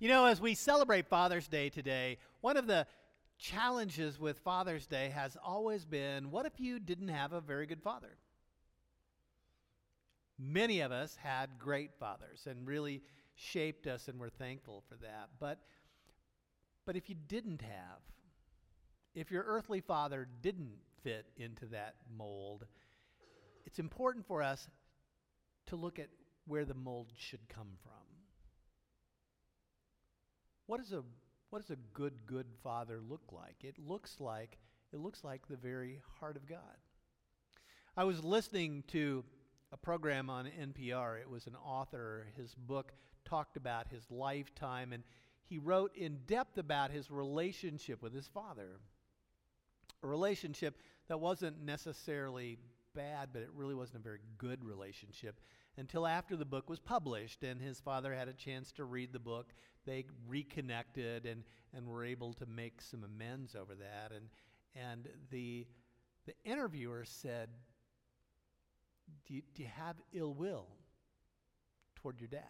You 0.00 0.08
know, 0.08 0.24
as 0.24 0.40
we 0.40 0.54
celebrate 0.54 1.08
Father's 1.08 1.46
Day 1.46 1.68
today, 1.68 2.16
one 2.40 2.56
of 2.56 2.66
the 2.66 2.86
challenges 3.38 4.18
with 4.18 4.38
Father's 4.38 4.86
Day 4.86 5.10
has 5.10 5.36
always 5.44 5.84
been 5.84 6.30
what 6.30 6.46
if 6.46 6.58
you 6.58 6.78
didn't 6.78 7.08
have 7.08 7.34
a 7.34 7.40
very 7.42 7.66
good 7.66 7.82
father? 7.82 8.16
Many 10.38 10.80
of 10.80 10.90
us 10.90 11.16
had 11.16 11.58
great 11.58 11.90
fathers 12.00 12.46
and 12.46 12.66
really 12.66 13.02
shaped 13.34 13.86
us, 13.86 14.08
and 14.08 14.18
we're 14.18 14.30
thankful 14.30 14.82
for 14.88 14.96
that. 15.02 15.28
But, 15.38 15.58
but 16.86 16.96
if 16.96 17.10
you 17.10 17.16
didn't 17.28 17.60
have, 17.60 18.00
if 19.14 19.30
your 19.30 19.42
earthly 19.42 19.82
father 19.82 20.26
didn't 20.40 20.78
fit 21.02 21.26
into 21.36 21.66
that 21.66 21.96
mold, 22.16 22.64
it's 23.66 23.78
important 23.78 24.26
for 24.26 24.42
us 24.42 24.66
to 25.66 25.76
look 25.76 25.98
at 25.98 26.08
where 26.46 26.64
the 26.64 26.72
mold 26.72 27.12
should 27.18 27.46
come 27.50 27.72
from. 27.82 27.92
What 30.70 30.78
is 30.78 30.92
a 30.92 31.02
what 31.48 31.62
does 31.62 31.72
a 31.72 31.78
good 31.94 32.12
good 32.26 32.46
father 32.62 33.00
look 33.00 33.32
like? 33.32 33.56
It 33.64 33.74
looks 33.76 34.20
like 34.20 34.56
it 34.92 35.00
looks 35.00 35.24
like 35.24 35.48
the 35.48 35.56
very 35.56 35.98
heart 36.20 36.36
of 36.36 36.46
God. 36.46 36.78
I 37.96 38.04
was 38.04 38.22
listening 38.22 38.84
to 38.92 39.24
a 39.72 39.76
program 39.76 40.30
on 40.30 40.46
NPR. 40.46 41.20
It 41.20 41.28
was 41.28 41.48
an 41.48 41.56
author. 41.56 42.28
His 42.36 42.54
book 42.54 42.92
talked 43.24 43.56
about 43.56 43.88
his 43.88 44.08
lifetime 44.12 44.92
and 44.92 45.02
he 45.42 45.58
wrote 45.58 45.90
in 45.96 46.18
depth 46.28 46.56
about 46.56 46.92
his 46.92 47.10
relationship 47.10 48.00
with 48.00 48.14
his 48.14 48.28
father. 48.28 48.78
A 50.04 50.06
relationship 50.06 50.78
that 51.08 51.18
wasn't 51.18 51.64
necessarily 51.64 52.58
bad, 52.94 53.30
but 53.32 53.42
it 53.42 53.50
really 53.56 53.74
wasn't 53.74 53.98
a 53.98 54.04
very 54.04 54.20
good 54.38 54.64
relationship 54.64 55.40
until 55.76 56.06
after 56.06 56.36
the 56.36 56.44
book 56.44 56.68
was 56.68 56.78
published 56.78 57.42
and 57.42 57.60
his 57.60 57.80
father 57.80 58.14
had 58.14 58.28
a 58.28 58.32
chance 58.32 58.70
to 58.72 58.84
read 58.84 59.12
the 59.12 59.18
book. 59.18 59.52
They 59.90 60.04
reconnected 60.28 61.26
and, 61.26 61.42
and 61.76 61.88
were 61.88 62.04
able 62.04 62.32
to 62.34 62.46
make 62.46 62.80
some 62.80 63.02
amends 63.02 63.56
over 63.56 63.74
that. 63.74 64.12
And, 64.14 64.28
and 64.76 65.08
the, 65.32 65.66
the 66.26 66.34
interviewer 66.44 67.04
said, 67.04 67.48
do 69.26 69.34
you, 69.34 69.42
do 69.52 69.64
you 69.64 69.68
have 69.76 69.96
ill 70.12 70.32
will 70.32 70.68
toward 71.96 72.20
your 72.20 72.28
dad? 72.28 72.44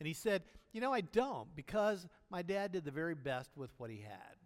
And 0.00 0.08
he 0.08 0.12
said, 0.12 0.42
You 0.72 0.80
know, 0.80 0.92
I 0.92 1.02
don't, 1.02 1.54
because 1.54 2.08
my 2.30 2.42
dad 2.42 2.72
did 2.72 2.84
the 2.84 2.90
very 2.90 3.14
best 3.14 3.56
with 3.56 3.70
what 3.78 3.88
he 3.88 4.00
had. 4.00 4.36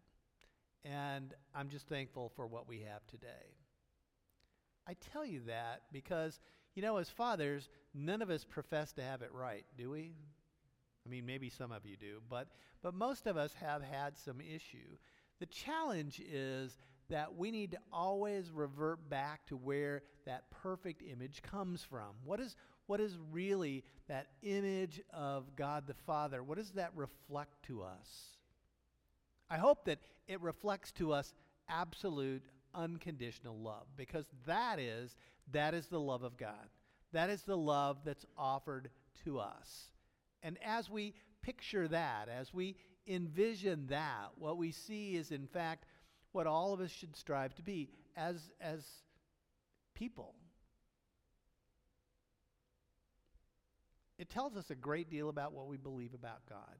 And 0.84 1.32
I'm 1.54 1.70
just 1.70 1.88
thankful 1.88 2.30
for 2.36 2.46
what 2.46 2.68
we 2.68 2.80
have 2.80 3.06
today. 3.06 3.56
I 4.86 4.94
tell 5.12 5.24
you 5.24 5.40
that 5.46 5.84
because, 5.90 6.38
you 6.74 6.82
know, 6.82 6.98
as 6.98 7.08
fathers, 7.08 7.70
none 7.94 8.20
of 8.20 8.28
us 8.28 8.44
profess 8.44 8.92
to 8.92 9.02
have 9.02 9.22
it 9.22 9.32
right, 9.32 9.64
do 9.78 9.88
we? 9.88 10.12
I 11.06 11.08
mean, 11.08 11.26
maybe 11.26 11.48
some 11.48 11.72
of 11.72 11.86
you 11.86 11.96
do, 11.96 12.20
but, 12.28 12.48
but 12.82 12.94
most 12.94 13.26
of 13.26 13.36
us 13.36 13.54
have 13.54 13.82
had 13.82 14.18
some 14.18 14.40
issue. 14.40 14.96
The 15.38 15.46
challenge 15.46 16.20
is 16.20 16.76
that 17.08 17.34
we 17.34 17.50
need 17.50 17.72
to 17.72 17.78
always 17.92 18.50
revert 18.50 19.08
back 19.08 19.46
to 19.46 19.56
where 19.56 20.02
that 20.26 20.50
perfect 20.50 21.02
image 21.02 21.42
comes 21.42 21.82
from. 21.82 22.14
What 22.24 22.38
is, 22.40 22.56
what 22.86 23.00
is 23.00 23.18
really 23.32 23.84
that 24.08 24.28
image 24.42 25.00
of 25.12 25.56
God 25.56 25.86
the 25.86 25.94
Father? 25.94 26.42
What 26.42 26.58
does 26.58 26.72
that 26.72 26.92
reflect 26.94 27.62
to 27.64 27.82
us? 27.82 28.36
I 29.50 29.58
hope 29.58 29.84
that 29.86 29.98
it 30.28 30.40
reflects 30.40 30.92
to 30.92 31.12
us 31.12 31.34
absolute 31.68 32.42
unconditional 32.74 33.58
love 33.58 33.86
because 33.96 34.26
that 34.46 34.78
is 34.78 35.16
that 35.52 35.74
is 35.74 35.86
the 35.86 35.98
love 36.00 36.22
of 36.22 36.36
God. 36.36 36.68
That 37.12 37.30
is 37.30 37.42
the 37.42 37.56
love 37.56 37.98
that's 38.04 38.24
offered 38.38 38.90
to 39.24 39.40
us. 39.40 39.90
And 40.42 40.58
as 40.64 40.88
we 40.90 41.14
picture 41.42 41.88
that, 41.88 42.28
as 42.28 42.52
we 42.52 42.76
envision 43.06 43.86
that, 43.88 44.30
what 44.36 44.56
we 44.56 44.72
see 44.72 45.16
is 45.16 45.30
in 45.30 45.46
fact 45.46 45.86
what 46.32 46.46
all 46.46 46.72
of 46.72 46.80
us 46.80 46.90
should 46.90 47.16
strive 47.16 47.54
to 47.56 47.62
be 47.62 47.88
as 48.16 48.50
as 48.60 48.84
people. 49.94 50.34
It 54.18 54.28
tells 54.28 54.54
us 54.54 54.70
a 54.70 54.74
great 54.74 55.10
deal 55.10 55.30
about 55.30 55.54
what 55.54 55.66
we 55.66 55.78
believe 55.78 56.12
about 56.12 56.44
God. 56.46 56.76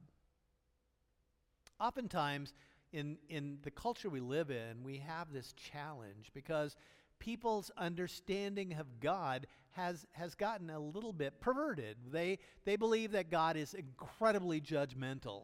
Oftentimes, 1.79 2.53
in, 2.93 3.17
in 3.29 3.57
the 3.63 3.71
culture 3.71 4.11
we 4.11 4.19
live 4.19 4.51
in, 4.51 4.83
we 4.83 4.97
have 4.99 5.33
this 5.33 5.53
challenge 5.53 6.29
because 6.35 6.75
people's 7.21 7.69
understanding 7.77 8.73
of 8.73 8.99
God 8.99 9.45
has, 9.71 10.05
has 10.11 10.33
gotten 10.33 10.69
a 10.71 10.79
little 10.79 11.13
bit 11.13 11.39
perverted. 11.39 11.95
They, 12.11 12.39
they 12.65 12.75
believe 12.75 13.11
that 13.11 13.29
God 13.29 13.55
is 13.55 13.75
incredibly 13.75 14.59
judgmental, 14.59 15.43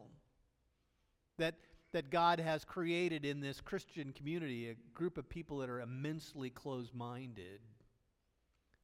that, 1.38 1.54
that 1.92 2.10
God 2.10 2.40
has 2.40 2.64
created 2.64 3.24
in 3.24 3.40
this 3.40 3.60
Christian 3.60 4.12
community 4.12 4.68
a 4.68 4.76
group 4.92 5.16
of 5.16 5.28
people 5.28 5.58
that 5.58 5.70
are 5.70 5.80
immensely 5.80 6.50
closed 6.50 6.94
minded. 6.94 7.60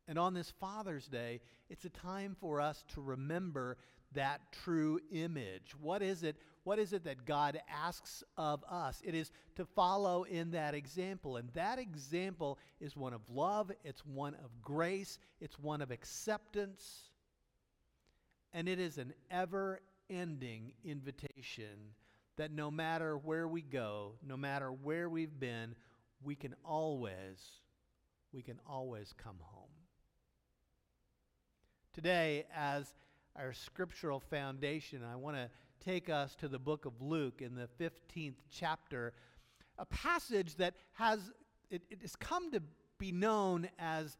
And 0.06 0.16
on 0.16 0.33
this 0.33 0.53
Father's 0.60 1.09
Day, 1.09 1.41
it's 1.69 1.84
a 1.84 1.91
time 1.91 2.37
for 2.38 2.60
us 2.60 2.84
to 2.94 3.00
remember 3.00 3.77
that 4.15 4.41
true 4.53 5.01
image. 5.13 5.75
What 5.81 6.03
is 6.03 6.23
it? 6.23 6.37
What 6.65 6.79
is 6.79 6.93
it 6.93 7.05
that 7.05 7.27
God 7.27 7.61
asks 7.69 8.25
of 8.37 8.65
us? 8.71 9.03
It 9.05 9.15
is 9.15 9.31
to 9.57 9.67
follow 9.67 10.25
in 10.25 10.51
that 10.53 10.75
example. 10.75 11.37
And 11.37 11.51
that 11.53 11.79
example 11.79 12.59
is 12.81 12.97
one 12.97 13.13
of 13.13 13.21
love, 13.29 13.71
it's 13.85 14.05
one 14.07 14.35
of 14.35 14.63
grace, 14.63 15.19
it's 15.41 15.59
one 15.59 15.83
of 15.83 15.91
acceptance. 15.91 17.11
And 18.53 18.69
it 18.69 18.79
is 18.79 18.99
an 18.99 19.13
ever 19.31 19.81
ending 20.09 20.73
invitation 20.85 21.95
that 22.37 22.51
no 22.51 22.71
matter 22.71 23.17
where 23.19 23.47
we 23.47 23.63
go, 23.63 24.13
no 24.27 24.37
matter 24.37 24.73
where 24.73 25.09
we've 25.09 25.39
been, 25.39 25.75
we 26.23 26.35
can 26.35 26.55
always 26.65 27.61
we 28.33 28.43
can 28.43 28.59
always 28.67 29.15
come 29.17 29.37
home. 29.41 29.71
Today, 31.93 32.47
as 32.53 32.93
our 33.37 33.53
scriptural 33.53 34.21
foundation, 34.21 35.03
I 35.05 35.17
want 35.17 35.37
to 35.37 35.50
take 35.84 36.09
us 36.09 36.34
to 36.37 36.49
the 36.49 36.59
book 36.59 36.87
of 36.87 37.00
Luke 37.00 37.43
in 37.43 37.55
the 37.55 37.69
15th 37.81 38.37
chapter, 38.50 39.12
a 39.78 39.87
passage 39.87 40.56
that 40.56 40.75
has, 40.93 41.33
it, 41.71 41.83
it 41.91 42.00
has 42.03 42.17
come 42.17 42.50
to 42.53 42.62
be 42.99 43.12
known 43.12 43.69
as 43.78 44.17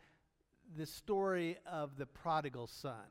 the 0.76 0.86
story 0.86 1.56
of 1.70 1.97
the 1.97 2.06
prodigal 2.06 2.66
son. 2.66 3.06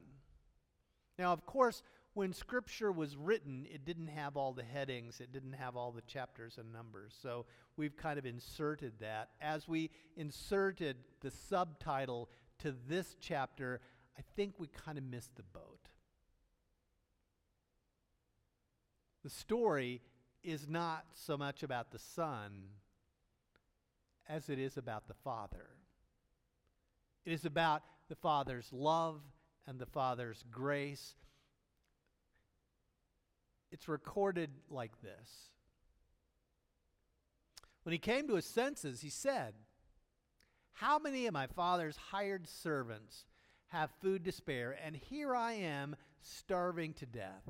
Now, 1.17 1.31
of 1.31 1.45
course, 1.45 1.83
when 2.15 2.33
scripture 2.33 2.91
was 2.91 3.15
written, 3.15 3.65
it 3.71 3.85
didn't 3.85 4.07
have 4.07 4.37
all 4.37 4.53
the 4.53 4.63
headings, 4.63 5.19
it 5.19 5.31
didn't 5.31 5.53
have 5.53 5.75
all 5.75 5.91
the 5.91 6.01
chapters 6.01 6.57
and 6.57 6.71
numbers. 6.71 7.15
So 7.19 7.45
we've 7.77 7.95
kind 7.95 8.19
of 8.19 8.25
inserted 8.25 8.93
that. 8.99 9.29
As 9.41 9.67
we 9.67 9.89
inserted 10.15 10.97
the 11.21 11.31
subtitle 11.31 12.29
to 12.59 12.75
this 12.87 13.15
chapter, 13.19 13.79
I 14.17 14.21
think 14.35 14.55
we 14.59 14.67
kind 14.67 14.97
of 14.97 15.03
missed 15.03 15.35
the 15.35 15.43
boat. 15.43 15.89
The 19.23 19.29
story 19.29 20.01
is 20.43 20.67
not 20.67 21.05
so 21.13 21.37
much 21.37 21.63
about 21.63 21.91
the 21.91 21.99
son 21.99 22.65
as 24.27 24.49
it 24.49 24.59
is 24.59 24.77
about 24.77 25.07
the 25.07 25.13
father. 25.13 25.69
It 27.25 27.31
is 27.31 27.45
about 27.45 27.83
the 28.09 28.15
father's 28.15 28.67
love 28.71 29.21
and 29.65 29.79
the 29.79 29.85
father's 29.85 30.43
grace. 30.51 31.15
It's 33.71 33.87
recorded 33.87 34.49
like 34.69 35.01
this. 35.01 35.49
When 37.83 37.93
he 37.93 37.99
came 37.99 38.27
to 38.27 38.35
his 38.35 38.45
senses, 38.45 39.01
he 39.01 39.09
said, 39.09 39.53
How 40.73 40.99
many 40.99 41.27
of 41.27 41.33
my 41.33 41.47
father's 41.47 41.97
hired 41.97 42.47
servants 42.47 43.25
have 43.67 43.89
food 44.01 44.23
to 44.25 44.31
spare, 44.31 44.77
and 44.85 44.95
here 44.95 45.35
I 45.35 45.53
am 45.53 45.95
starving 46.21 46.93
to 46.95 47.05
death. 47.05 47.49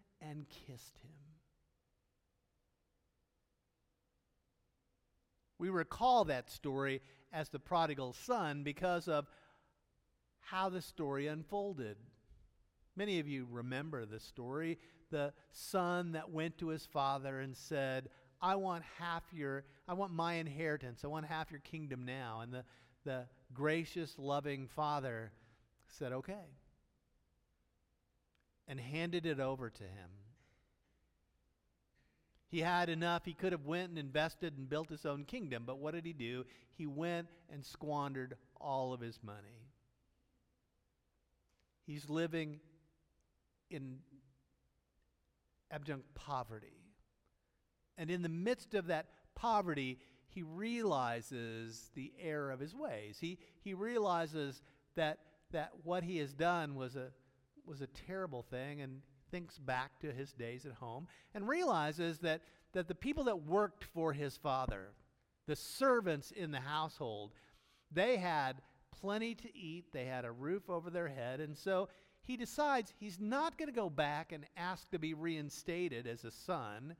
and 0.21 0.45
kissed 0.49 0.97
him. 1.03 1.11
We 5.57 5.69
recall 5.69 6.25
that 6.25 6.49
story 6.49 7.01
as 7.31 7.49
the 7.49 7.59
prodigal 7.59 8.13
son 8.13 8.63
because 8.63 9.07
of 9.07 9.27
how 10.39 10.69
the 10.69 10.81
story 10.81 11.27
unfolded. 11.27 11.97
Many 12.95 13.19
of 13.19 13.27
you 13.27 13.47
remember 13.49 14.05
the 14.05 14.19
story. 14.19 14.79
The 15.11 15.33
son 15.51 16.13
that 16.13 16.31
went 16.31 16.57
to 16.57 16.69
his 16.69 16.85
father 16.85 17.39
and 17.39 17.55
said, 17.55 18.09
I 18.41 18.55
want 18.55 18.83
half 18.97 19.23
your, 19.31 19.65
I 19.87 19.93
want 19.93 20.13
my 20.13 20.33
inheritance. 20.33 21.03
I 21.03 21.07
want 21.07 21.25
half 21.25 21.51
your 21.51 21.59
kingdom 21.59 22.05
now. 22.05 22.39
And 22.41 22.51
the, 22.51 22.63
the 23.05 23.27
gracious, 23.53 24.15
loving 24.17 24.67
father 24.67 25.31
said, 25.87 26.11
okay. 26.11 26.47
And 28.71 28.79
handed 28.79 29.25
it 29.25 29.41
over 29.41 29.69
to 29.69 29.83
him. 29.83 30.09
He 32.47 32.59
had 32.59 32.87
enough. 32.87 33.25
He 33.25 33.33
could 33.33 33.51
have 33.51 33.65
went 33.65 33.89
and 33.89 33.97
invested 33.97 34.57
and 34.57 34.69
built 34.69 34.89
his 34.89 35.05
own 35.05 35.25
kingdom, 35.25 35.63
but 35.65 35.79
what 35.79 35.93
did 35.93 36.05
he 36.05 36.13
do? 36.13 36.45
He 36.77 36.87
went 36.87 37.27
and 37.51 37.65
squandered 37.65 38.37
all 38.61 38.93
of 38.93 39.01
his 39.01 39.19
money. 39.21 39.67
He's 41.85 42.09
living 42.09 42.61
in 43.69 43.97
abject 45.69 46.15
poverty. 46.15 46.85
And 47.97 48.09
in 48.09 48.21
the 48.21 48.29
midst 48.29 48.73
of 48.73 48.87
that 48.87 49.07
poverty, 49.35 49.99
he 50.29 50.43
realizes 50.43 51.91
the 51.93 52.13
error 52.17 52.51
of 52.51 52.61
his 52.61 52.73
ways. 52.73 53.17
He, 53.19 53.37
he 53.65 53.73
realizes 53.73 54.63
that, 54.95 55.17
that 55.51 55.71
what 55.83 56.05
he 56.05 56.19
has 56.19 56.31
done 56.31 56.75
was 56.75 56.95
a, 56.95 57.11
was 57.71 57.81
a 57.81 57.87
terrible 58.05 58.43
thing 58.43 58.81
and 58.81 59.01
thinks 59.31 59.57
back 59.57 59.97
to 60.01 60.11
his 60.11 60.33
days 60.33 60.65
at 60.65 60.73
home 60.73 61.07
and 61.33 61.47
realizes 61.47 62.19
that, 62.19 62.41
that 62.73 62.89
the 62.89 62.93
people 62.93 63.23
that 63.23 63.45
worked 63.45 63.85
for 63.85 64.11
his 64.11 64.35
father, 64.35 64.89
the 65.47 65.55
servants 65.55 66.31
in 66.31 66.51
the 66.51 66.59
household, 66.59 67.31
they 67.89 68.17
had 68.17 68.61
plenty 68.99 69.33
to 69.33 69.57
eat, 69.57 69.85
they 69.93 70.03
had 70.03 70.25
a 70.25 70.31
roof 70.31 70.69
over 70.69 70.89
their 70.89 71.07
head, 71.07 71.39
and 71.39 71.57
so 71.57 71.87
he 72.23 72.35
decides 72.35 72.93
he's 72.99 73.19
not 73.21 73.57
going 73.57 73.69
to 73.69 73.75
go 73.75 73.89
back 73.89 74.33
and 74.33 74.45
ask 74.57 74.89
to 74.91 74.99
be 74.99 75.13
reinstated 75.13 76.05
as 76.05 76.25
a 76.25 76.31
son. 76.31 76.95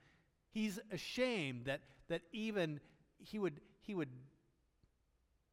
He's 0.51 0.79
ashamed 0.89 1.65
that, 1.65 1.81
that 2.07 2.21
even 2.31 2.79
he 3.19 3.39
would, 3.39 3.59
he 3.81 3.93
would 3.93 4.09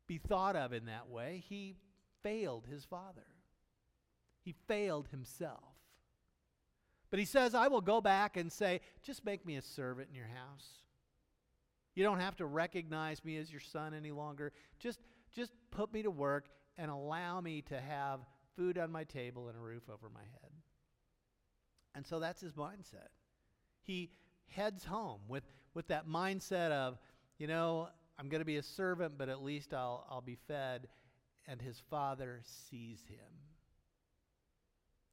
be 0.07 0.19
thought 0.19 0.55
of 0.55 0.73
in 0.73 0.87
that 0.87 1.09
way. 1.09 1.43
He 1.49 1.75
failed 2.23 2.67
his 2.71 2.85
father, 2.85 3.27
he 4.49 4.55
failed 4.67 5.09
himself. 5.09 5.75
But 7.11 7.19
he 7.19 7.27
says, 7.27 7.55
I 7.55 7.69
will 7.69 7.83
go 7.83 8.01
back 8.01 8.39
and 8.39 8.51
say, 8.51 8.81
just 9.03 9.23
make 9.23 9.45
me 9.45 9.57
a 9.57 9.63
servant 9.63 10.09
in 10.09 10.15
your 10.15 10.25
house. 10.25 10.67
You 11.95 12.03
don't 12.03 12.21
have 12.21 12.35
to 12.37 12.47
recognize 12.47 13.23
me 13.27 13.37
as 13.37 13.51
your 13.51 13.61
son 13.61 13.93
any 13.93 14.11
longer. 14.11 14.53
Just, 14.79 15.01
just 15.37 15.53
put 15.71 15.93
me 15.93 16.01
to 16.01 16.11
work 16.11 16.49
and 16.79 16.91
allow 16.91 17.43
me 17.43 17.61
to 17.69 17.79
have 17.79 18.21
food 18.57 18.79
on 18.79 18.91
my 18.91 19.05
table 19.05 19.49
and 19.49 19.59
a 19.59 19.61
roof 19.61 19.83
over 19.93 20.09
my 20.09 20.23
head. 20.23 20.51
And 21.95 22.07
so 22.07 22.19
that's 22.19 22.41
his 22.41 22.55
mindset. 22.55 23.09
He 23.83 24.13
heads 24.47 24.83
home 24.83 25.21
with, 25.29 25.45
with 25.75 25.89
that 25.89 26.09
mindset 26.09 26.71
of, 26.71 26.97
you 27.37 27.49
know, 27.49 27.91
I'm 28.19 28.31
going 28.31 28.41
to 28.41 28.47
be 28.47 28.57
a 28.57 28.63
servant, 28.63 29.19
but 29.19 29.29
at 29.29 29.43
least 29.43 29.75
I'll, 29.75 30.07
I'll 30.09 30.23
be 30.23 30.39
fed. 30.49 30.89
And 31.47 31.61
his 31.61 31.83
father 31.91 32.41
sees 32.71 33.05
him. 33.11 33.19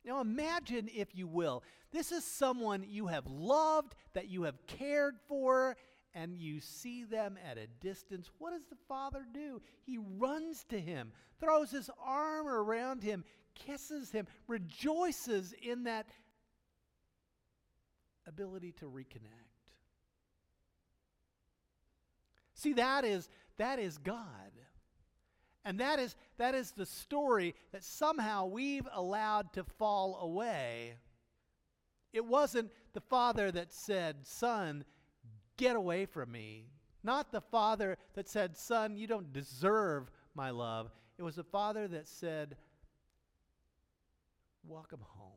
Now 0.05 0.21
imagine, 0.21 0.89
if 0.95 1.15
you 1.15 1.27
will, 1.27 1.63
this 1.91 2.11
is 2.11 2.23
someone 2.23 2.85
you 2.87 3.07
have 3.07 3.25
loved, 3.27 3.95
that 4.13 4.29
you 4.29 4.43
have 4.43 4.65
cared 4.67 5.15
for, 5.27 5.75
and 6.13 6.37
you 6.37 6.61
see 6.61 7.03
them 7.03 7.37
at 7.49 7.57
a 7.57 7.67
distance. 7.81 8.29
What 8.37 8.51
does 8.51 8.65
the 8.65 8.77
father 8.87 9.25
do? 9.33 9.61
He 9.83 9.97
runs 10.17 10.63
to 10.69 10.79
him, 10.79 11.11
throws 11.39 11.71
his 11.71 11.89
arm 12.03 12.47
around 12.47 13.03
him, 13.03 13.23
kisses 13.55 14.11
him, 14.11 14.27
rejoices 14.47 15.53
in 15.61 15.83
that 15.85 16.07
ability 18.27 18.73
to 18.73 18.85
reconnect. 18.85 19.45
See, 22.53 22.73
that 22.73 23.03
is, 23.03 23.29
that 23.57 23.79
is 23.79 23.97
God. 23.97 24.51
And 25.65 25.79
that 25.79 25.99
is, 25.99 26.15
that 26.37 26.53
is 26.53 26.71
the 26.71 26.85
story 26.85 27.55
that 27.71 27.83
somehow 27.83 28.45
we've 28.45 28.87
allowed 28.93 29.51
to 29.53 29.63
fall 29.63 30.19
away. 30.21 30.93
It 32.13 32.23
wasn't 32.23 32.71
the 32.93 33.01
father 33.01 33.51
that 33.51 33.73
said, 33.73 34.17
Son, 34.25 34.85
get 35.57 35.75
away 35.75 36.05
from 36.05 36.31
me. 36.31 36.67
Not 37.03 37.31
the 37.31 37.41
father 37.41 37.97
that 38.13 38.29
said, 38.29 38.55
Son, 38.55 38.95
you 38.95 39.07
don't 39.07 39.33
deserve 39.33 40.11
my 40.35 40.51
love. 40.51 40.91
It 41.17 41.23
was 41.23 41.35
the 41.35 41.43
father 41.43 41.87
that 41.87 42.07
said, 42.07 42.55
Welcome 44.67 45.01
home. 45.01 45.31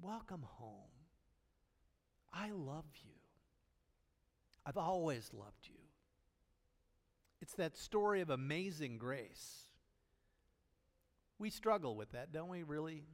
Welcome 0.00 0.44
home. 0.46 0.72
I 2.32 2.50
love 2.50 2.84
you. 3.04 3.14
I've 4.64 4.76
always 4.76 5.30
loved 5.32 5.66
you. 5.66 5.77
It's 7.40 7.54
that 7.54 7.76
story 7.76 8.20
of 8.20 8.30
amazing 8.30 8.98
grace. 8.98 9.64
We 11.38 11.50
struggle 11.50 11.94
with 11.94 12.12
that, 12.12 12.32
don't 12.32 12.48
we, 12.48 12.64
really? 12.64 13.04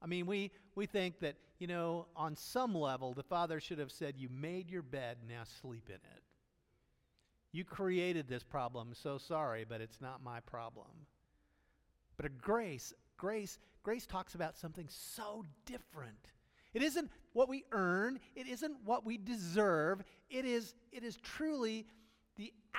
I 0.00 0.06
mean, 0.06 0.26
we, 0.26 0.50
we 0.74 0.86
think 0.86 1.20
that, 1.20 1.36
you 1.58 1.66
know, 1.66 2.06
on 2.16 2.36
some 2.36 2.74
level, 2.74 3.12
the 3.12 3.22
Father 3.22 3.60
should 3.60 3.78
have 3.78 3.92
said, 3.92 4.14
You 4.16 4.28
made 4.30 4.70
your 4.70 4.82
bed, 4.82 5.18
now 5.28 5.42
sleep 5.60 5.88
in 5.88 5.96
it. 5.96 6.22
You 7.52 7.64
created 7.64 8.28
this 8.28 8.44
problem, 8.44 8.90
so 8.94 9.18
sorry, 9.18 9.64
but 9.68 9.80
it's 9.80 10.00
not 10.00 10.22
my 10.22 10.40
problem. 10.40 11.06
But 12.16 12.26
a 12.26 12.30
grace, 12.30 12.92
grace, 13.16 13.58
grace 13.82 14.06
talks 14.06 14.34
about 14.34 14.56
something 14.56 14.86
so 14.88 15.44
different. 15.66 16.28
It 16.74 16.82
isn't 16.82 17.10
what 17.32 17.48
we 17.48 17.64
earn, 17.72 18.20
it 18.36 18.46
isn't 18.46 18.76
what 18.84 19.04
we 19.04 19.18
deserve. 19.18 20.02
It 20.28 20.44
is, 20.44 20.74
it 20.92 21.02
is 21.02 21.16
truly 21.16 21.86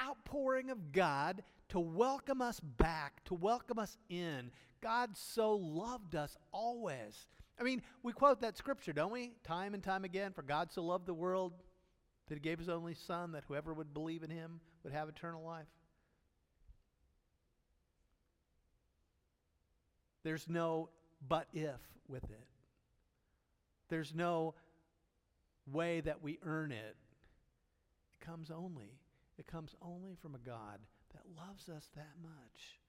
outpouring 0.01 0.69
of 0.69 0.91
God 0.91 1.43
to 1.69 1.79
welcome 1.79 2.41
us 2.41 2.59
back, 2.59 3.23
to 3.25 3.33
welcome 3.33 3.79
us 3.79 3.97
in. 4.09 4.51
God 4.81 5.15
so 5.15 5.55
loved 5.55 6.15
us 6.15 6.37
always. 6.51 7.27
I 7.59 7.63
mean, 7.63 7.81
we 8.03 8.13
quote 8.13 8.41
that 8.41 8.57
scripture, 8.57 8.93
don't 8.93 9.11
we? 9.11 9.33
Time 9.43 9.73
and 9.73 9.83
time 9.83 10.05
again. 10.05 10.31
For 10.31 10.41
God 10.41 10.71
so 10.71 10.83
loved 10.83 11.05
the 11.05 11.13
world 11.13 11.53
that 12.27 12.35
he 12.35 12.39
gave 12.39 12.59
his 12.59 12.69
only 12.69 12.93
Son, 12.93 13.33
that 13.33 13.43
whoever 13.47 13.73
would 13.73 13.93
believe 13.93 14.23
in 14.23 14.29
him 14.29 14.61
would 14.83 14.93
have 14.93 15.09
eternal 15.09 15.43
life. 15.43 15.67
There's 20.23 20.47
no 20.47 20.89
but 21.27 21.47
if 21.53 21.79
with 22.07 22.23
it. 22.25 22.47
There's 23.89 24.13
no 24.13 24.53
way 25.71 26.01
that 26.01 26.21
we 26.21 26.39
earn 26.43 26.71
it. 26.71 26.95
It 28.21 28.25
comes 28.25 28.51
only, 28.51 28.98
it 29.39 29.47
comes 29.47 29.73
only 29.81 30.15
from 30.21 30.35
a 30.35 30.39
God 30.39 30.79
that 31.13 31.23
loves 31.37 31.69
us 31.69 31.87
that 31.95 32.11
much. 32.21 32.79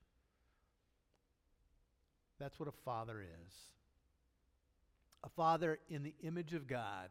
That's 2.41 2.59
what 2.59 2.69
a 2.69 2.85
father 2.85 3.21
is. 3.23 3.55
A 5.23 5.29
father 5.29 5.79
in 5.89 6.03
the 6.03 6.15
image 6.23 6.53
of 6.53 6.67
God 6.67 7.09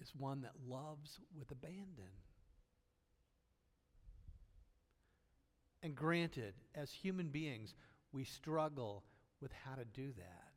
is 0.00 0.10
one 0.18 0.40
that 0.40 0.52
loves 0.68 1.20
with 1.38 1.50
abandon. 1.52 2.10
And 5.82 5.94
granted, 5.94 6.54
as 6.74 6.90
human 6.90 7.28
beings, 7.28 7.74
we 8.12 8.24
struggle 8.24 9.04
with 9.40 9.52
how 9.64 9.76
to 9.76 9.84
do 9.84 10.08
that. 10.16 10.48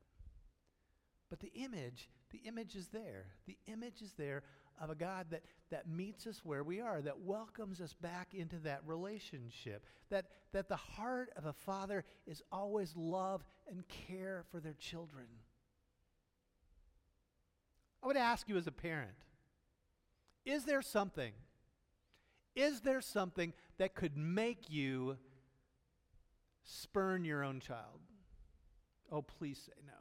But 1.29 1.39
the 1.39 1.51
image, 1.53 2.09
the 2.31 2.41
image 2.45 2.75
is 2.75 2.87
there. 2.87 3.25
The 3.45 3.57
image 3.67 4.01
is 4.01 4.13
there 4.17 4.43
of 4.81 4.89
a 4.89 4.95
God 4.95 5.27
that, 5.31 5.43
that 5.69 5.87
meets 5.87 6.27
us 6.27 6.41
where 6.43 6.63
we 6.63 6.81
are, 6.81 7.01
that 7.01 7.21
welcomes 7.21 7.81
us 7.81 7.93
back 7.93 8.33
into 8.33 8.57
that 8.57 8.81
relationship, 8.85 9.85
that, 10.09 10.25
that 10.51 10.69
the 10.69 10.75
heart 10.75 11.29
of 11.35 11.45
a 11.45 11.53
father 11.53 12.03
is 12.27 12.41
always 12.51 12.93
love 12.95 13.43
and 13.69 13.83
care 13.87 14.43
for 14.51 14.59
their 14.59 14.75
children. 14.79 15.25
I 18.03 18.07
would 18.07 18.17
ask 18.17 18.49
you 18.49 18.57
as 18.57 18.67
a 18.67 18.71
parent 18.71 19.13
is 20.45 20.65
there 20.65 20.81
something, 20.81 21.31
is 22.53 22.81
there 22.81 22.99
something 22.99 23.53
that 23.77 23.95
could 23.95 24.17
make 24.17 24.69
you 24.69 25.17
spurn 26.63 27.23
your 27.23 27.43
own 27.43 27.61
child? 27.61 28.01
Oh, 29.09 29.21
please 29.21 29.61
say 29.65 29.81
no. 29.85 29.93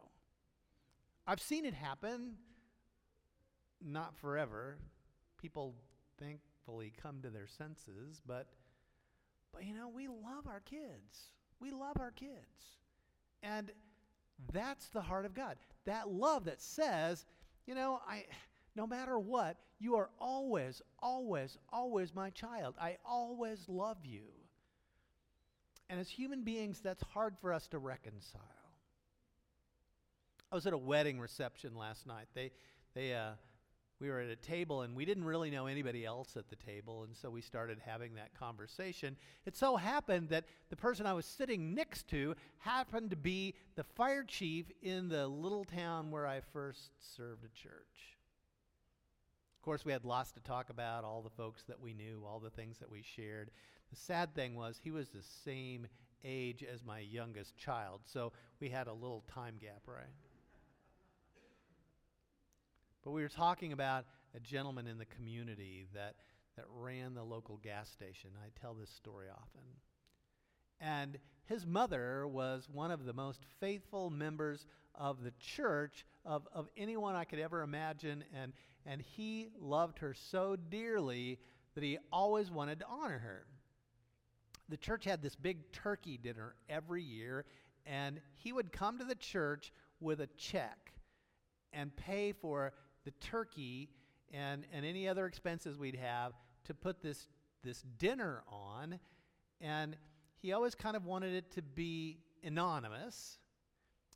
I've 1.26 1.40
seen 1.40 1.64
it 1.64 1.74
happen, 1.74 2.32
not 3.84 4.16
forever. 4.16 4.78
People 5.40 5.74
thankfully 6.18 6.92
come 7.02 7.20
to 7.22 7.30
their 7.30 7.46
senses, 7.46 8.20
but 8.26 8.48
but 9.52 9.66
you 9.66 9.74
know, 9.74 9.88
we 9.88 10.08
love 10.08 10.46
our 10.46 10.60
kids. 10.60 11.30
We 11.60 11.70
love 11.70 11.96
our 11.98 12.10
kids. 12.10 12.78
And 13.42 13.70
that's 14.52 14.88
the 14.88 15.02
heart 15.02 15.26
of 15.26 15.34
God. 15.34 15.56
That 15.84 16.08
love 16.08 16.44
that 16.46 16.62
says, 16.62 17.26
you 17.66 17.74
know, 17.74 18.00
I 18.08 18.24
no 18.74 18.86
matter 18.86 19.18
what, 19.18 19.58
you 19.78 19.96
are 19.96 20.08
always, 20.18 20.80
always, 21.00 21.58
always 21.70 22.14
my 22.14 22.30
child. 22.30 22.74
I 22.80 22.96
always 23.04 23.68
love 23.68 23.98
you. 24.04 24.22
And 25.90 26.00
as 26.00 26.08
human 26.08 26.42
beings, 26.42 26.80
that's 26.80 27.02
hard 27.12 27.36
for 27.40 27.52
us 27.52 27.68
to 27.68 27.78
reconcile. 27.78 28.40
I 30.50 30.54
was 30.54 30.66
at 30.66 30.72
a 30.72 30.78
wedding 30.78 31.20
reception 31.20 31.76
last 31.76 32.06
night. 32.06 32.28
They, 32.34 32.52
they, 32.94 33.12
uh, 33.14 33.32
we 34.02 34.10
were 34.10 34.18
at 34.18 34.28
a 34.28 34.36
table 34.36 34.82
and 34.82 34.96
we 34.96 35.04
didn't 35.04 35.24
really 35.24 35.48
know 35.48 35.66
anybody 35.66 36.04
else 36.04 36.36
at 36.36 36.50
the 36.50 36.56
table, 36.56 37.04
and 37.04 37.16
so 37.16 37.30
we 37.30 37.40
started 37.40 37.78
having 37.86 38.16
that 38.16 38.36
conversation. 38.36 39.16
It 39.46 39.56
so 39.56 39.76
happened 39.76 40.28
that 40.30 40.44
the 40.70 40.76
person 40.76 41.06
I 41.06 41.12
was 41.12 41.24
sitting 41.24 41.72
next 41.72 42.08
to 42.08 42.34
happened 42.58 43.10
to 43.10 43.16
be 43.16 43.54
the 43.76 43.84
fire 43.84 44.24
chief 44.24 44.66
in 44.82 45.08
the 45.08 45.28
little 45.28 45.64
town 45.64 46.10
where 46.10 46.26
I 46.26 46.40
first 46.52 46.90
served 46.98 47.44
a 47.44 47.48
church. 47.48 48.18
Of 49.56 49.62
course, 49.62 49.84
we 49.84 49.92
had 49.92 50.04
lots 50.04 50.32
to 50.32 50.40
talk 50.40 50.68
about, 50.68 51.04
all 51.04 51.22
the 51.22 51.30
folks 51.30 51.62
that 51.68 51.80
we 51.80 51.94
knew, 51.94 52.24
all 52.26 52.40
the 52.40 52.50
things 52.50 52.78
that 52.78 52.90
we 52.90 53.02
shared. 53.02 53.52
The 53.90 53.96
sad 53.96 54.34
thing 54.34 54.56
was, 54.56 54.80
he 54.82 54.90
was 54.90 55.10
the 55.10 55.22
same 55.44 55.86
age 56.24 56.64
as 56.64 56.84
my 56.84 56.98
youngest 56.98 57.56
child, 57.56 58.00
so 58.06 58.32
we 58.58 58.68
had 58.68 58.88
a 58.88 58.92
little 58.92 59.22
time 59.32 59.54
gap, 59.60 59.82
right? 59.86 60.10
But 63.04 63.10
we 63.10 63.22
were 63.22 63.28
talking 63.28 63.72
about 63.72 64.04
a 64.34 64.40
gentleman 64.40 64.86
in 64.86 64.98
the 64.98 65.06
community 65.06 65.86
that, 65.94 66.14
that 66.56 66.66
ran 66.78 67.14
the 67.14 67.24
local 67.24 67.56
gas 67.56 67.90
station. 67.90 68.30
I 68.42 68.48
tell 68.60 68.74
this 68.74 68.90
story 68.90 69.26
often. 69.30 69.62
And 70.80 71.18
his 71.46 71.66
mother 71.66 72.26
was 72.26 72.68
one 72.72 72.90
of 72.90 73.04
the 73.04 73.12
most 73.12 73.42
faithful 73.60 74.10
members 74.10 74.66
of 74.94 75.22
the 75.22 75.32
church 75.38 76.04
of, 76.24 76.46
of 76.52 76.68
anyone 76.76 77.14
I 77.14 77.24
could 77.24 77.38
ever 77.38 77.62
imagine. 77.62 78.24
And, 78.40 78.52
and 78.86 79.00
he 79.00 79.48
loved 79.60 79.98
her 79.98 80.14
so 80.14 80.56
dearly 80.56 81.38
that 81.74 81.84
he 81.84 81.98
always 82.12 82.50
wanted 82.50 82.80
to 82.80 82.86
honor 82.88 83.18
her. 83.18 83.46
The 84.68 84.76
church 84.76 85.04
had 85.04 85.22
this 85.22 85.34
big 85.34 85.72
turkey 85.72 86.18
dinner 86.18 86.54
every 86.68 87.02
year, 87.02 87.44
and 87.84 88.20
he 88.34 88.52
would 88.52 88.72
come 88.72 88.98
to 88.98 89.04
the 89.04 89.14
church 89.14 89.72
with 90.00 90.20
a 90.20 90.28
check 90.38 90.92
and 91.72 91.94
pay 91.96 92.32
for 92.32 92.72
the 93.04 93.10
turkey 93.12 93.90
and, 94.32 94.64
and 94.72 94.84
any 94.84 95.08
other 95.08 95.26
expenses 95.26 95.78
we'd 95.78 95.96
have 95.96 96.32
to 96.64 96.74
put 96.74 97.02
this, 97.02 97.28
this 97.62 97.82
dinner 97.98 98.42
on. 98.48 98.98
And 99.60 99.96
he 100.40 100.52
always 100.52 100.74
kind 100.74 100.96
of 100.96 101.04
wanted 101.04 101.34
it 101.34 101.50
to 101.52 101.62
be 101.62 102.18
anonymous. 102.42 103.38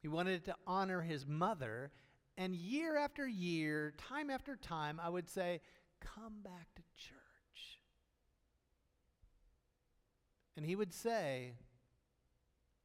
He 0.01 0.09
wanted 0.09 0.35
it 0.35 0.45
to 0.47 0.57
honor 0.67 1.01
his 1.01 1.27
mother. 1.27 1.91
And 2.37 2.55
year 2.55 2.97
after 2.97 3.27
year, 3.27 3.95
time 3.97 4.31
after 4.31 4.57
time, 4.57 5.01
I 5.03 5.09
would 5.09 5.29
say, 5.29 5.61
Come 6.01 6.43
back 6.45 6.69
to 6.77 6.83
church. 6.95 7.81
And 10.57 10.65
he 10.65 10.77
would 10.77 10.93
say, 10.93 11.55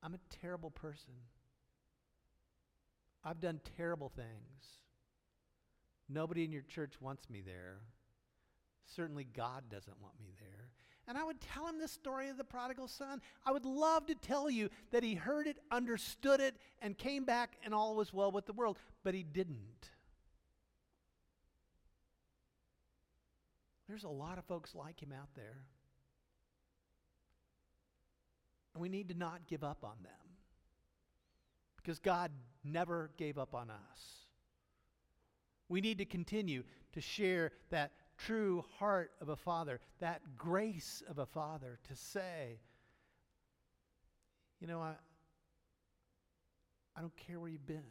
I'm 0.01 0.13
a 0.13 0.35
terrible 0.41 0.71
person. 0.71 1.13
I've 3.23 3.39
done 3.39 3.59
terrible 3.77 4.09
things. 4.09 4.81
Nobody 6.11 6.43
in 6.43 6.51
your 6.51 6.63
church 6.63 6.93
wants 6.99 7.29
me 7.29 7.41
there. 7.41 7.79
Certainly, 8.85 9.27
God 9.35 9.63
doesn't 9.69 10.01
want 10.01 10.19
me 10.19 10.33
there. 10.39 10.69
And 11.07 11.17
I 11.17 11.23
would 11.23 11.41
tell 11.41 11.67
him 11.67 11.79
the 11.79 11.87
story 11.87 12.29
of 12.29 12.37
the 12.37 12.43
prodigal 12.43 12.87
son. 12.87 13.21
I 13.45 13.51
would 13.51 13.65
love 13.65 14.05
to 14.07 14.15
tell 14.15 14.49
you 14.49 14.69
that 14.91 15.03
he 15.03 15.15
heard 15.15 15.47
it, 15.47 15.57
understood 15.71 16.39
it, 16.39 16.55
and 16.81 16.97
came 16.97 17.25
back, 17.25 17.57
and 17.63 17.73
all 17.73 17.95
was 17.95 18.13
well 18.13 18.31
with 18.31 18.45
the 18.45 18.53
world, 18.53 18.77
but 19.03 19.13
he 19.13 19.23
didn't. 19.23 19.89
There's 23.87 24.03
a 24.03 24.09
lot 24.09 24.37
of 24.37 24.45
folks 24.45 24.73
like 24.75 25.01
him 25.01 25.11
out 25.11 25.29
there. 25.35 25.63
And 28.73 28.81
we 28.81 28.87
need 28.87 29.09
to 29.09 29.17
not 29.17 29.47
give 29.47 29.65
up 29.65 29.83
on 29.83 29.97
them 30.01 30.13
because 31.75 31.99
God 31.99 32.31
never 32.63 33.11
gave 33.17 33.37
up 33.37 33.53
on 33.53 33.69
us. 33.69 34.21
We 35.71 35.79
need 35.79 35.99
to 35.99 36.05
continue 36.05 36.63
to 36.91 36.99
share 36.99 37.53
that 37.69 37.93
true 38.17 38.65
heart 38.77 39.11
of 39.21 39.29
a 39.29 39.37
father, 39.37 39.79
that 40.01 40.21
grace 40.37 41.01
of 41.07 41.17
a 41.17 41.25
father 41.25 41.79
to 41.87 41.95
say, 41.95 42.59
you 44.59 44.67
know, 44.67 44.81
I, 44.81 44.95
I 46.93 46.99
don't 46.99 47.15
care 47.15 47.39
where 47.39 47.49
you've 47.49 47.65
been. 47.65 47.85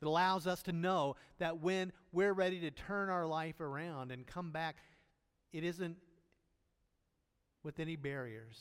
It 0.00 0.06
allows 0.06 0.46
us 0.46 0.62
to 0.62 0.72
know 0.72 1.16
that 1.38 1.58
when 1.60 1.92
we're 2.12 2.34
ready 2.34 2.60
to 2.60 2.70
turn 2.70 3.08
our 3.08 3.26
life 3.26 3.60
around 3.60 4.12
and 4.12 4.24
come 4.24 4.52
back, 4.52 4.76
it 5.52 5.64
isn't 5.64 5.96
with 7.64 7.80
any 7.80 7.96
barriers, 7.96 8.60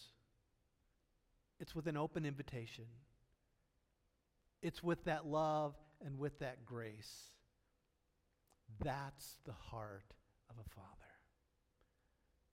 it's 1.60 1.76
with 1.76 1.86
an 1.86 1.96
open 1.96 2.26
invitation. 2.26 2.86
It's 4.62 4.84
with 4.84 5.04
that 5.06 5.26
love 5.26 5.76
and 6.06 6.18
with 6.18 6.40
that 6.40 6.66
grace. 6.66 7.32
That's 8.84 9.38
the 9.46 9.54
heart 9.54 10.14
of 10.50 10.56
a 10.58 10.70
father. 10.70 10.90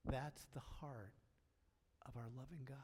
That's 0.09 0.45
the 0.53 0.61
heart 0.79 1.13
of 2.05 2.15
our 2.17 2.27
loving 2.37 2.65
God. 2.67 2.77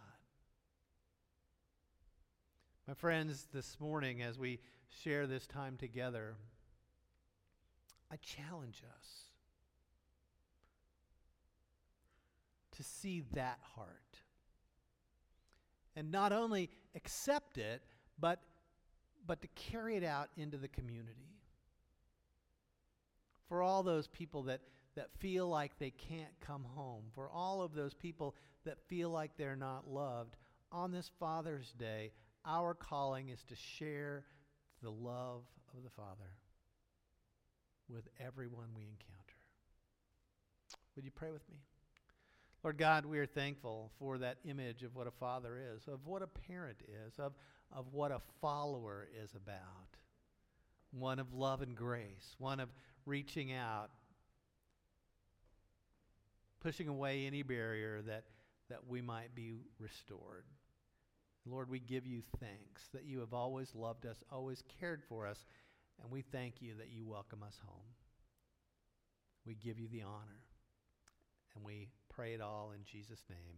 My 2.87 2.93
friends, 2.95 3.47
this 3.53 3.79
morning, 3.79 4.21
as 4.21 4.39
we 4.39 4.59
share 5.03 5.27
this 5.27 5.45
time 5.45 5.77
together, 5.77 6.35
I 8.11 8.15
challenge 8.15 8.81
us 8.97 9.29
to 12.77 12.83
see 12.83 13.23
that 13.33 13.59
heart. 13.75 14.21
And 15.95 16.11
not 16.11 16.31
only 16.31 16.69
accept 16.95 17.57
it, 17.57 17.83
but 18.19 18.39
but 19.29 19.43
to 19.43 19.47
carry 19.49 19.95
it 19.95 20.03
out 20.03 20.27
into 20.37 20.57
the 20.57 20.67
community. 20.67 21.35
For 23.47 23.61
all 23.61 23.83
those 23.83 24.07
people 24.07 24.41
that, 24.43 24.61
that 24.95 25.11
feel 25.19 25.47
like 25.47 25.77
they 25.77 25.91
can't 25.91 26.33
come 26.41 26.65
home, 26.73 27.03
for 27.13 27.29
all 27.29 27.61
of 27.61 27.75
those 27.75 27.93
people 27.93 28.33
that 28.65 28.79
feel 28.87 29.11
like 29.11 29.37
they're 29.37 29.55
not 29.55 29.87
loved, 29.87 30.35
on 30.71 30.91
this 30.91 31.11
Father's 31.19 31.71
Day, 31.77 32.11
our 32.43 32.73
calling 32.73 33.29
is 33.29 33.43
to 33.49 33.55
share 33.55 34.25
the 34.81 34.89
love 34.89 35.43
of 35.77 35.83
the 35.83 35.91
Father 35.91 36.33
with 37.87 38.07
everyone 38.19 38.69
we 38.75 38.81
encounter. 38.81 39.37
Would 40.95 41.05
you 41.05 41.11
pray 41.11 41.29
with 41.29 41.47
me? 41.51 41.57
Lord 42.63 42.79
God, 42.79 43.05
we 43.05 43.19
are 43.19 43.27
thankful 43.27 43.91
for 43.99 44.17
that 44.17 44.37
image 44.43 44.81
of 44.81 44.95
what 44.95 45.05
a 45.05 45.11
father 45.11 45.59
is, 45.75 45.87
of 45.87 46.07
what 46.07 46.23
a 46.23 46.27
parent 46.27 46.77
is, 47.05 47.13
of, 47.19 47.33
of 47.75 47.85
what 47.91 48.11
a 48.11 48.21
follower 48.41 49.07
is 49.23 49.31
about 49.35 49.89
one 50.91 51.19
of 51.19 51.33
love 51.33 51.61
and 51.61 51.75
grace, 51.75 52.35
one 52.39 52.59
of 52.59 52.69
reaching 53.05 53.53
out, 53.53 53.89
pushing 56.61 56.87
away 56.87 57.25
any 57.25 57.43
barrier 57.43 58.01
that, 58.01 58.23
that 58.69 58.87
we 58.87 59.01
might 59.01 59.35
be 59.35 59.53
restored. 59.79 60.45
Lord, 61.45 61.69
we 61.69 61.79
give 61.79 62.05
you 62.05 62.21
thanks 62.39 62.89
that 62.93 63.05
you 63.05 63.19
have 63.19 63.33
always 63.33 63.73
loved 63.73 64.05
us, 64.05 64.17
always 64.31 64.63
cared 64.79 65.01
for 65.07 65.25
us, 65.25 65.45
and 66.01 66.11
we 66.11 66.21
thank 66.21 66.61
you 66.61 66.73
that 66.77 66.89
you 66.91 67.05
welcome 67.05 67.43
us 67.43 67.59
home. 67.65 67.93
We 69.45 69.55
give 69.55 69.79
you 69.79 69.87
the 69.87 70.03
honor, 70.03 70.43
and 71.55 71.63
we 71.63 71.89
pray 72.09 72.33
it 72.33 72.41
all 72.41 72.71
in 72.75 72.83
Jesus' 72.83 73.23
name. 73.29 73.57